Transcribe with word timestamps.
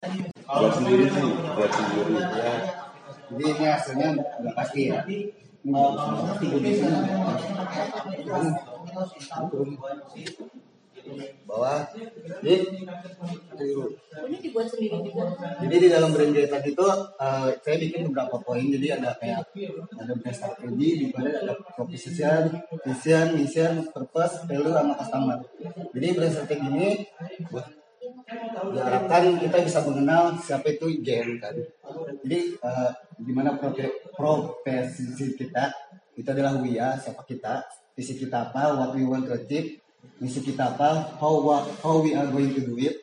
buat 0.00 0.72
sendiri 0.80 1.12
sih 1.12 1.28
buat 1.28 1.72
sendiri 1.76 2.12
ya 2.16 2.52
jadi 3.28 3.44
ini 3.52 3.64
hasilnya 3.68 4.08
nggak 4.16 4.54
pasti 4.56 4.80
ya 4.88 5.04
pasti 5.04 6.44
bawah 11.44 11.84
jadi 12.40 12.64
Ini 14.20 14.36
dibuat 14.40 14.72
sendiri 14.72 15.04
juga. 15.04 15.36
jadi 15.60 15.76
di 15.76 15.88
dalam 15.92 16.16
brand 16.16 16.32
jahitan 16.32 16.64
itu 16.64 16.86
eh, 17.20 17.48
saya 17.60 17.76
bikin 17.76 18.08
beberapa 18.08 18.40
poin 18.40 18.64
jadi 18.72 18.96
ada 18.96 19.12
kayak 19.20 19.52
ada 20.00 20.12
brand 20.16 20.36
strategi 20.36 20.88
di 20.96 21.06
mana 21.12 21.28
ada 21.44 21.52
proposition, 21.76 22.56
vision, 22.88 23.26
mission, 23.36 23.72
purpose, 23.92 24.48
value 24.48 24.72
sama 24.72 24.96
customer. 24.96 25.38
Jadi 25.92 26.06
brand 26.16 26.32
strategi 26.32 26.66
ini 26.72 26.88
buat 27.52 27.79
diharapkan 28.72 29.36
kita 29.38 29.56
bisa 29.62 29.78
mengenal 29.86 30.34
siapa 30.40 30.66
itu 30.72 30.86
IGN 30.88 31.38
kan. 31.42 31.54
Jadi 32.24 32.38
eh, 32.56 32.90
gimana 33.20 33.58
profe- 33.58 34.08
profesi 34.14 35.34
kita 35.36 35.70
itu 36.16 36.28
adalah 36.28 36.58
WIA 36.58 36.98
siapa 37.00 37.22
kita, 37.24 37.64
visi 37.94 38.14
kita 38.16 38.50
apa, 38.50 38.76
what 38.76 38.92
we 38.94 39.04
want 39.04 39.24
to 39.26 39.32
achieve, 39.34 39.80
misi 40.20 40.40
kita 40.40 40.76
apa, 40.76 41.16
how 41.20 41.40
wa- 41.40 41.66
how 41.84 42.00
we 42.00 42.12
are 42.14 42.28
going 42.28 42.52
to 42.52 42.62
do 42.64 42.76
it, 42.78 42.96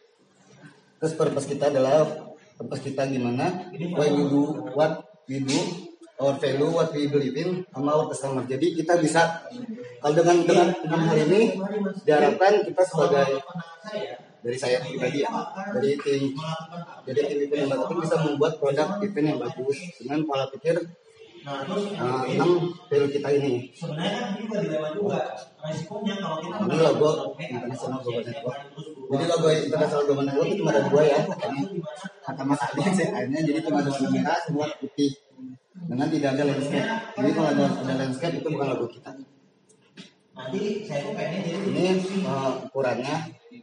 Terus 0.98 1.14
purpose 1.14 1.46
kita 1.46 1.70
adalah 1.70 2.10
purpose 2.58 2.82
kita 2.82 3.06
gimana? 3.06 3.70
Why 3.94 4.10
we 4.10 4.24
do 4.34 4.66
what 4.74 5.06
we 5.30 5.46
do, 5.46 5.54
our 6.18 6.34
value, 6.42 6.74
what 6.74 6.90
we 6.90 7.06
believe 7.06 7.38
in, 7.38 7.62
sama 7.70 7.94
our 7.94 8.10
customer. 8.10 8.42
Jadi 8.50 8.74
kita 8.74 8.98
bisa 8.98 9.46
kalau 10.02 10.18
dengan 10.18 10.42
dengan 10.42 10.68
dengan 10.74 11.02
hal 11.06 11.18
ini 11.30 11.54
diharapkan 12.02 12.66
kita 12.66 12.82
sebagai 12.82 13.46
dari 14.48 14.56
saya 14.56 14.80
pribadi 14.80 15.28
ya, 15.28 15.32
dari 15.76 16.00
tim 16.00 16.32
jadi 17.04 17.20
tim 17.28 17.40
event 17.44 17.60
yang 17.68 17.70
marketing 17.76 18.00
bisa 18.08 18.16
membuat 18.24 18.54
produk 18.64 18.88
event 19.04 19.28
yang 19.28 19.40
bagus 19.44 19.78
dengan 20.00 20.20
pola 20.24 20.48
pikir 20.48 20.80
uh, 21.48 22.24
enam 22.28 22.52
value 22.88 23.12
kita 23.12 23.30
ini. 23.36 23.54
sebenarnya 23.76 24.12
kan 24.16 24.26
ini 24.36 24.40
juga 24.48 24.58
dilema 24.64 24.90
juga 24.96 25.20
resikonya 25.64 26.16
kalau 26.20 26.38
kita 26.40 26.56
Ini 26.64 26.78
logo 26.80 27.10
internasional 27.40 28.00
global 28.04 28.24
network. 28.24 28.60
Jadi 29.08 29.24
logo 29.28 29.48
internasional 29.52 30.04
global 30.08 30.24
network 30.28 30.48
itu 30.48 30.58
cuma 30.64 30.72
ada 30.72 30.82
dua 30.88 31.02
ya, 31.04 31.20
katanya 31.28 31.64
kata 32.24 32.42
Mas 32.44 32.62
Adi 32.64 32.82
saya 32.98 33.10
tanya, 33.16 33.40
jadi 33.44 33.60
cuma 33.64 33.78
ada 33.84 33.92
warna 33.92 34.10
merah, 34.12 34.38
semua 34.44 34.66
putih 34.80 35.12
dengan 35.88 36.08
tidak 36.08 36.30
ada 36.36 36.44
landscape. 36.48 36.88
Jadi 37.16 37.30
kalau 37.36 37.50
ada, 37.52 37.66
ada 37.68 37.94
landscape 38.00 38.36
itu 38.40 38.48
bukan 38.48 38.68
logo 38.76 38.88
kita. 38.92 39.12
nanti 40.38 40.86
saya 40.86 41.02
tuh 41.02 41.18
pengen 41.18 41.42
jadi 41.42 41.60
Ini 41.66 41.84
uh, 42.22 42.62
ukurannya, 42.70 43.16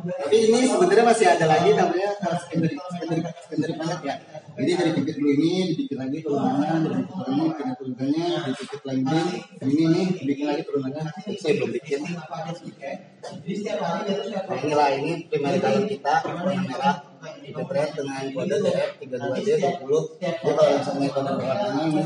Tapi 0.01 0.37
ini 0.37 0.59
sebenarnya 0.69 1.05
masih 1.05 1.27
ada 1.33 1.45
lagi 1.49 1.69
namanya 1.73 2.09
secondary 2.45 2.77
secondary 2.77 3.21
secondary 3.25 3.73
palette 3.77 4.03
ya. 4.05 4.15
Jadi 4.61 4.77
dari 4.77 4.93
pipit 4.93 5.17
blue 5.17 5.33
ini 5.33 5.73
dibikin 5.73 5.97
lagi 5.97 6.21
turunannya, 6.21 6.85
pipit 6.85 7.09
ini 7.33 7.49
bikin 7.49 7.73
turunannya, 7.81 8.29
lime 8.85 9.41
green 9.57 9.73
ini 9.73 9.85
nih 9.89 10.21
dibikin 10.21 10.45
lagi 10.45 10.61
turunannya. 10.69 11.01
Saya 11.41 11.57
belum 11.57 11.73
bikin. 11.81 12.05
Nah 12.05 12.21
inilah 14.61 14.89
ini 15.01 15.25
color 15.33 15.81
kita 15.89 16.13
warna 16.29 16.61
merah 16.61 17.10
pipit 17.21 17.69
red 17.69 17.89
dengan 17.93 18.23
kode 18.33 18.55
DF 18.65 18.89
32D 18.97 19.49
20 19.61 20.17
Jadi 20.17 20.37
kalau 20.41 20.73
misalnya 20.73 21.07
kode 21.13 21.31
warnanya 21.37 21.83
ini. 21.85 22.01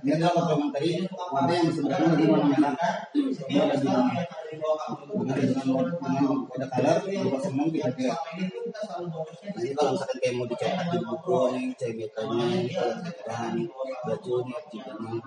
Ini 0.00 0.10
adalah 0.16 0.32
komplementari 0.38 0.90
warna 1.10 1.52
yang 1.52 1.72
sebenarnya 1.74 2.08
lebih 2.14 2.26
merah. 2.30 2.74
Ini 3.14 3.56
ada 3.58 3.74
di 3.74 3.88
dengan 4.50 5.34
dengan 6.06 6.34
kode 6.46 6.66
color 6.70 6.96
dua 7.10 7.38
senang 7.42 7.68
tiga. 7.74 8.14
Nah 8.14 9.60
ini 9.60 9.72
kalau 9.74 9.90
misalkan 9.98 10.16
kayak 10.22 10.34
mau 10.38 10.46
dicetak 10.46 10.86
di 10.94 10.98
buku 11.02 11.38
ini 11.58 11.62
CBK-nya 11.74 12.44
ini 12.46 12.74
bahan 13.26 13.54
baju 14.06 14.34
ini 14.46 14.52
FJK-nya 14.54 15.18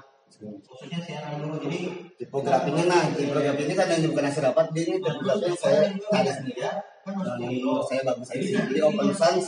tipografinya 2.18 2.84
nah 2.90 3.04
tipografinya 3.14 3.86
yang 3.86 4.10
bukan 4.10 4.26
hasil 4.26 4.42
rapat 4.42 4.66
dia 4.74 4.84
ini 4.90 4.98
tipografi 4.98 5.54
saya 5.54 5.94
ada 6.10 6.32
sendiri 6.34 6.66
dan 7.04 7.36
menurut 7.36 7.84
saya 7.84 8.02
bagus. 8.08 8.32
Aja 8.32 8.40
sih 8.40 8.56
jadi 8.56 8.80
open 8.88 9.12
sans 9.12 9.44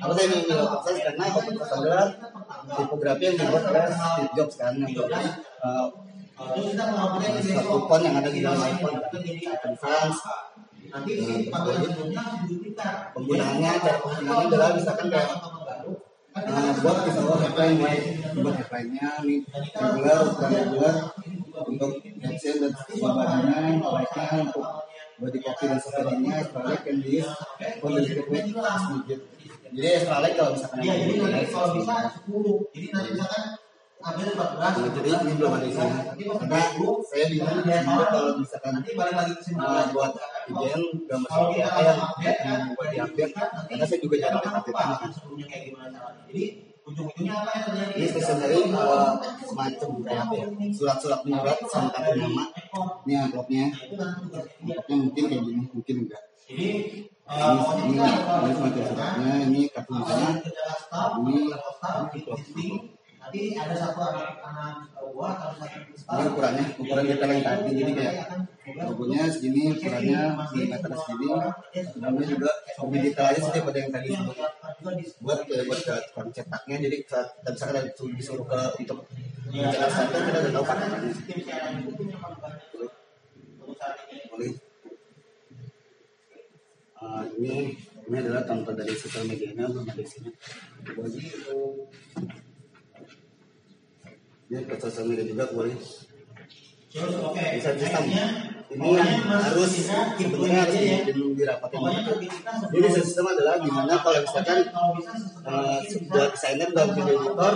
apa 0.00 0.12
saya 0.12 0.26
memilih 0.28 0.56
open 0.68 0.80
sans 0.84 0.98
karena 1.00 1.24
open 1.32 1.56
adalah 1.56 2.06
tipografi 2.76 3.22
yang 3.24 3.36
dibuat 3.40 3.64
oleh 3.72 3.84
Steve 3.88 4.32
Jobs 4.36 4.54
kan? 4.60 4.72
Yang 4.76 5.00
uh, 5.64 5.88
satu 7.40 7.76
font 7.88 8.02
yang 8.04 8.16
ada 8.20 8.28
di 8.28 8.44
dalam 8.44 8.60
iPhone. 8.60 9.00
Open 9.00 9.74
sans 9.80 10.16
nanti 10.90 11.12
penggunaannya 13.14 13.70
cara 13.78 13.98
penggunaannya 14.02 14.46
adalah 14.50 14.68
misalkan 14.76 15.06
kayak 15.08 15.30
Nah, 16.30 16.70
buat 16.78 17.10
buat 17.10 17.42
headline 17.42 17.82
ya, 17.82 17.90
buat 18.38 18.54
headline-nya 18.54 19.18
nih. 19.26 19.42
Regular, 19.50 20.30
ukuran 20.30 20.50
regular. 20.54 20.94
Untuk 21.66 21.90
caption 22.22 22.54
dan 22.62 22.70
like-nya 22.70 24.38
untuk 24.46 24.64
body 25.20 25.38
copy 25.44 25.64
dan 25.68 25.78
sebagainya, 25.78 26.32
extra 26.40 26.60
like 26.64 26.84
and 26.88 27.00
this 27.04 27.28
for 27.78 27.88
the 27.92 28.00
sedikit 28.08 28.80
sedikit. 28.88 29.20
Jadi 29.70 29.86
extra 29.86 30.16
like 30.24 30.34
kalau 30.34 30.50
misalkan 30.56 30.78
ya 30.82 30.92
ada 30.96 31.04
jadi 31.04 31.12
di 31.12 31.20
nanti 31.20 31.46
kalau 31.52 31.68
bisa 31.76 31.94
10 32.24 32.72
jadi 32.72 32.86
nanti 32.90 33.08
misalkan 33.14 33.44
ambil 34.00 34.28
14 34.32 34.56
Nah, 34.60 34.72
jadi 34.96 35.08
ini 35.12 35.32
belum 35.36 35.52
ada 35.52 35.66
di 35.68 35.72
sini. 35.76 36.00
Karena 36.40 36.60
saya 37.04 37.24
bingung 37.28 37.52
juga 37.52 37.76
kalau 37.84 38.32
misalkan 38.40 38.70
nanti 38.80 38.90
balik 38.96 39.14
lagi 39.14 39.32
ke 39.36 39.42
sini 39.44 39.60
uh, 39.60 39.84
buat 39.92 40.12
IGN 40.48 40.82
gambar 41.04 41.28
seperti 41.28 41.58
apa 41.60 41.80
yang 41.84 41.98
yang 42.40 42.60
diupdate 43.12 43.32
karena 43.36 43.84
saya 43.84 43.98
juga 44.00 44.16
jarang 44.16 44.40
update 44.40 45.12
sebelumnya 45.12 45.46
kayak 45.52 45.62
gimana 45.68 45.86
caranya 45.92 46.22
jadi 46.32 46.44
ujung-ujungnya 46.90 47.34
apa 47.36 47.50
yang 47.54 47.64
terjadi 47.68 47.92
Ini 47.92 48.06
stationery 48.08 48.58
uh, 48.72 49.12
semacam 49.44 49.90
kayak 50.00 50.20
apa 50.24 50.34
ya? 50.34 50.46
Surat-surat 50.74 51.20
menyurat 51.28 51.56
sama 51.68 51.88
kartu 51.92 52.12
nama. 52.16 52.44
Ini 52.70 53.14
amplopnya. 53.18 53.64
Amplopnya 54.62 54.96
mungkin 54.96 55.22
kayak 55.26 55.42
gini, 55.42 55.62
mungkin 55.74 55.96
enggak. 56.06 56.22
Ini, 56.50 56.68
ini, 57.30 57.94
ini 57.94 58.52
semacam 58.54 58.82
suratnya, 58.90 59.32
ini 59.46 59.60
kartu 59.70 59.92
namanya, 59.94 60.30
ini 61.18 61.36
amplop. 61.54 62.38
nanti 63.20 63.54
ada 63.54 63.76
satu 63.76 64.00
anak 64.00 64.42
anak 64.42 64.90
buah 64.96 65.34
atau 65.36 65.52
satu 65.60 66.18
Ini 66.18 66.24
ukurannya, 66.32 66.64
ukuran 66.80 67.04
detail 67.04 67.30
yang 67.30 67.44
tadi. 67.44 67.70
Jadi 67.76 67.92
kayak 67.94 68.14
logonya 68.80 69.20
segini, 69.28 69.62
ukurannya 69.76 70.20
milimeter 70.50 70.90
segini. 70.98 71.28
Namanya 72.00 72.26
juga 72.26 72.50
aja 73.30 73.38
sih 73.38 73.52
daripada 73.52 73.78
yang 73.78 73.92
tadi 73.92 74.10
buat 75.20 75.38
ya, 75.46 75.62
buat 75.68 75.80
ke 75.84 76.20
cetaknya 76.32 76.76
jadi 76.88 76.96
kita 77.04 77.20
ada 77.44 77.80
disuruh, 77.84 78.16
disuruh 78.16 78.46
ke 78.48 78.60
untuk 78.80 79.04
mencetak 79.50 79.90
satu 79.90 80.16
kita 80.22 80.38
udah 80.46 80.52
tahu 80.54 80.64
pakarannya 80.66 81.10
boleh 84.30 84.52
Ah, 87.00 87.24
ini 87.40 87.72
ini 87.80 88.16
adalah 88.20 88.44
contoh 88.44 88.76
dari 88.76 88.92
sosial 88.92 89.24
medianya 89.24 89.64
belum 89.72 89.88
ada 89.88 90.04
sini 90.04 90.28
aja. 90.84 91.20
Dia 94.52 94.60
ke 94.68 94.74
sosial 94.76 95.08
media 95.08 95.24
juga 95.24 95.48
boleh. 95.48 95.80
Terus 96.92 97.16
oke. 97.24 97.40
Desain 97.40 97.80
sistem. 97.80 98.59
Ini 98.70 98.86
yang 98.86 99.10
harus 99.26 99.72
sebenarnya 100.14 100.62
harus 100.62 100.78
dirapatin 101.10 101.78
banget. 101.82 102.04
lebih 102.14 102.28
kita 102.30 102.52
Jadi 102.70 102.88
sistem 103.02 103.24
adalah 103.26 103.58
gimana 103.58 103.98
kalau 103.98 104.18
misalkan 104.22 104.58
bisa 104.94 105.12
eh, 105.42 105.78
sebuah 105.90 106.26
desainer 106.30 106.70
dan 106.70 106.86
video 106.94 107.18
editor 107.18 107.54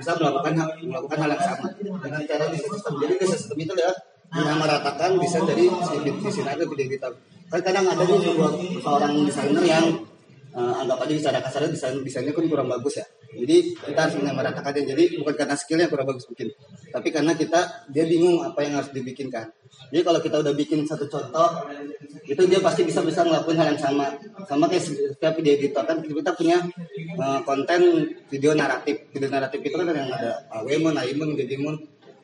bisa 0.00 0.10
melakukan 0.16 0.52
hal, 0.56 0.68
melakukan 0.80 1.18
hal 1.20 1.30
yang 1.36 1.44
sama 1.44 1.68
dengan 1.76 2.20
cara 2.24 2.44
desain 2.48 2.70
sistem. 2.72 2.92
Jadi 2.96 3.12
desain 3.20 3.36
sistem 3.36 3.56
itu 3.60 3.72
adalah 3.76 3.96
menyamaratakan 4.28 5.10
desain 5.20 5.44
dari 5.44 5.64
si 5.68 5.96
desainer 6.16 6.56
dan 6.56 6.68
video 6.72 6.86
editor. 6.88 7.12
Kan 7.52 7.60
kadang 7.60 7.84
ada 7.84 8.02
nih 8.08 8.16
sebuah 8.16 8.52
seorang 8.80 9.12
desainer 9.28 9.64
yang 9.68 9.84
eh, 10.56 10.74
anggap 10.80 10.98
aja 11.04 11.12
secara 11.12 11.38
kasarnya 11.44 11.76
desain 11.76 12.00
desainnya 12.00 12.32
kan 12.32 12.44
kurang 12.48 12.72
bagus 12.72 13.04
ya. 13.04 13.06
Jadi 13.28 13.76
kita 13.76 14.00
harus 14.08 14.16
menyamaratakannya. 14.16 14.88
Jadi 14.88 15.04
bukan 15.20 15.34
karena 15.36 15.54
skillnya 15.58 15.86
kurang 15.92 16.08
bagus 16.08 16.24
bikin, 16.32 16.48
tapi 16.88 17.12
karena 17.12 17.36
kita 17.36 17.84
dia 17.92 18.08
bingung 18.08 18.40
apa 18.40 18.64
yang 18.64 18.80
harus 18.80 18.88
dibikinkan. 18.88 19.52
Jadi 19.92 20.00
kalau 20.00 20.20
kita 20.24 20.40
udah 20.40 20.54
bikin 20.56 20.88
satu 20.88 21.04
contoh, 21.12 21.48
itu 22.24 22.42
dia 22.48 22.60
pasti 22.64 22.88
bisa 22.88 23.04
bisa 23.04 23.20
ngelakuin 23.24 23.60
hal 23.60 23.76
yang 23.76 23.80
sama. 23.80 24.16
Sama 24.48 24.64
kayak 24.72 24.84
setiap 24.84 25.36
video 25.36 25.60
editor 25.60 25.84
kan 25.84 26.00
kita 26.00 26.32
punya 26.32 26.56
eh, 26.96 27.40
konten 27.44 27.80
video 28.32 28.56
naratif. 28.56 29.12
Video 29.12 29.28
naratif 29.28 29.60
itu 29.60 29.76
kan 29.76 29.92
yang 29.92 30.08
ada 30.08 30.48
Awemon, 30.48 30.96
Aimun, 30.96 31.36
Dedimun, 31.36 31.76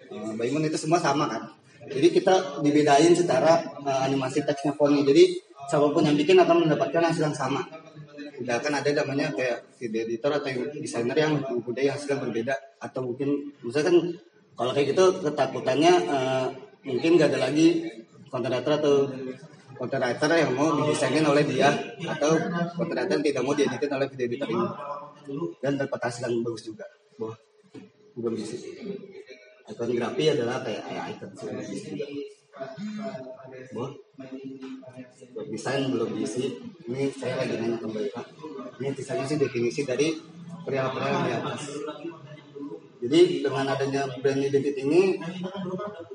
eh, 0.09 0.33
Baimun 0.41 0.65
itu 0.65 0.81
semua 0.81 0.97
sama 0.97 1.29
kan. 1.29 1.53
Jadi 1.85 2.17
kita 2.17 2.65
dibedain 2.65 3.13
secara 3.13 3.61
eh, 3.61 4.01
animasi 4.09 4.41
teksnya 4.41 4.73
fontnya. 4.73 5.05
Jadi 5.05 5.37
siapa 5.69 5.93
pun 5.93 6.01
yang 6.01 6.17
bikin 6.17 6.41
akan 6.41 6.65
mendapatkan 6.65 7.13
hasil 7.13 7.29
yang 7.29 7.37
sama. 7.37 7.84
Tidak 8.35 8.55
akan 8.61 8.73
ada 8.83 8.91
namanya 9.03 9.31
kayak 9.31 9.79
video 9.79 10.03
editor 10.07 10.31
atau 10.35 10.51
desainer 10.75 11.17
yang 11.17 11.39
mempunyai 11.39 11.91
hasil 11.91 12.19
yang 12.19 12.23
berbeda 12.27 12.55
atau 12.83 13.01
mungkin 13.07 13.55
misalkan 13.63 14.15
kalau 14.55 14.71
kayak 14.75 14.95
gitu 14.95 15.05
ketakutannya 15.23 15.93
eh, 16.07 16.47
mungkin 16.87 17.19
gak 17.19 17.31
ada 17.35 17.51
lagi 17.51 17.91
content 18.29 18.55
writer 18.55 18.73
atau 18.83 18.95
content 19.75 20.03
writer 20.03 20.31
yang 20.35 20.53
mau 20.55 20.69
didesainin 20.79 21.27
oleh 21.27 21.43
dia 21.47 21.71
atau 22.07 22.39
content 22.79 22.99
writer 23.03 23.19
tidak 23.23 23.43
mau 23.43 23.55
dieditin 23.55 23.93
oleh 23.95 24.07
video 24.11 24.27
editor 24.27 24.49
ini 24.51 24.67
dan 25.63 25.73
dapat 25.81 26.01
hasil 26.05 26.29
yang 26.29 26.45
bagus 26.45 26.63
juga. 26.67 26.87
Wah, 27.19 27.35
belum 28.19 28.35
bisa. 28.37 28.59
Ikonografi 29.65 30.25
adalah 30.29 30.61
kayak 30.61 30.83
kayak 30.85 31.03
icon 31.17 31.31
sih. 31.41 31.49
Buat 33.75 33.93
desain 35.51 35.91
belum 35.91 36.11
diisi. 36.15 36.55
Ini 36.87 37.11
saya 37.11 37.43
lagi 37.43 37.59
nanya 37.59 37.79
ke 37.83 37.87
Mbak 37.91 38.05
Ika. 38.11 38.23
Ini 38.79 38.89
desainnya 38.95 39.27
sih 39.27 39.39
definisi 39.39 39.83
dari 39.83 40.15
yang 40.71 40.91
di 41.27 41.33
atas. 41.35 41.63
Jadi 43.05 43.45
dengan 43.45 43.69
adanya 43.69 44.09
brand 44.17 44.41
identity 44.41 44.81
ini 44.81 45.21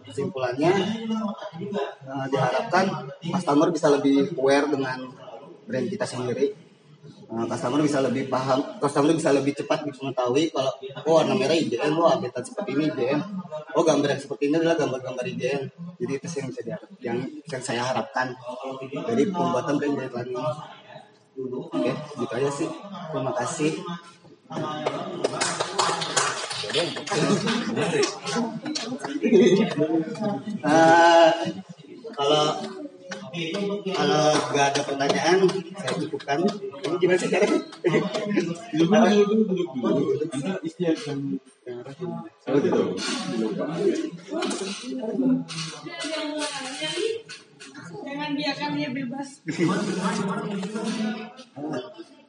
kesimpulannya 0.10 0.74
eh, 0.74 2.26
diharapkan 2.34 2.86
customer 3.22 3.70
bisa 3.70 3.94
lebih 3.94 4.34
aware 4.42 4.66
dengan 4.74 5.06
brand 5.70 5.86
kita 5.86 6.06
sendiri. 6.10 6.50
Eh, 7.30 7.46
customer 7.46 7.78
bisa 7.86 8.02
lebih 8.02 8.26
paham, 8.26 8.58
customer 8.82 9.14
bisa 9.14 9.30
lebih 9.30 9.54
cepat 9.54 9.86
mengetahui 9.86 10.50
kalau 10.50 10.74
oh 11.06 11.22
warna 11.22 11.38
merah 11.38 11.54
IGN, 11.54 11.94
oh 11.94 12.10
update 12.10 12.42
seperti 12.42 12.74
ini 12.74 12.90
IGN, 12.90 13.22
oh 13.78 13.86
gambar 13.86 14.18
yang 14.18 14.22
seperti 14.26 14.50
ini 14.50 14.58
adalah 14.58 14.74
gambar-gambar 14.74 15.26
IGN. 15.38 15.70
Jadi 16.02 16.12
itu 16.18 16.26
yang 16.26 16.50
bisa 16.50 16.62
yang, 17.06 17.18
yang 17.46 17.62
saya 17.62 17.86
harapkan 17.86 18.34
dari 19.06 19.30
pembuatan 19.30 19.78
brand 19.78 19.94
guideline 19.94 20.34
ini. 20.34 20.42
Oke, 21.70 21.94
gitu 22.18 22.34
aja 22.34 22.50
sih. 22.50 22.70
Terima 23.14 23.34
kasih. 23.38 23.78
Eh, 30.60 31.32
kalau 32.14 32.46
kalau 33.96 34.24
nggak 34.52 34.66
ada 34.74 34.82
pertanyaan, 34.84 35.38
saya 35.80 35.94
cukupkan. 36.00 36.40
Ini 36.44 36.96
gimana 37.00 37.20
sih 37.20 37.30
gitu. 42.60 42.84
Jangan 48.00 48.30
biarkan 48.38 48.70
dia 48.78 48.90
bebas. 48.90 49.30